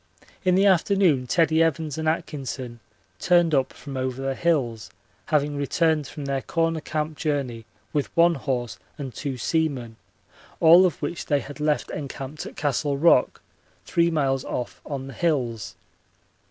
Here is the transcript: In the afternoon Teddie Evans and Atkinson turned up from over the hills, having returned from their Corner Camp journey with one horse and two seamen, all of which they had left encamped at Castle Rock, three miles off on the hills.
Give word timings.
In 0.43 0.55
the 0.55 0.65
afternoon 0.65 1.27
Teddie 1.27 1.61
Evans 1.61 1.95
and 1.95 2.09
Atkinson 2.09 2.79
turned 3.19 3.53
up 3.53 3.71
from 3.71 3.95
over 3.95 4.19
the 4.19 4.33
hills, 4.33 4.89
having 5.27 5.55
returned 5.55 6.07
from 6.07 6.25
their 6.25 6.41
Corner 6.41 6.81
Camp 6.81 7.15
journey 7.17 7.65
with 7.93 8.07
one 8.17 8.33
horse 8.33 8.79
and 8.97 9.13
two 9.13 9.37
seamen, 9.37 9.97
all 10.59 10.87
of 10.87 11.03
which 11.03 11.27
they 11.27 11.39
had 11.39 11.59
left 11.59 11.91
encamped 11.91 12.47
at 12.47 12.55
Castle 12.55 12.97
Rock, 12.97 13.41
three 13.85 14.09
miles 14.09 14.43
off 14.43 14.81
on 14.87 15.05
the 15.05 15.13
hills. 15.13 15.75